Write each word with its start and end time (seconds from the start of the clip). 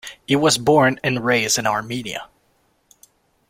He 0.25 0.35
was 0.35 0.57
born 0.57 0.99
and 1.03 1.23
raised 1.23 1.59
in 1.59 1.67
Armenia. 1.67 2.27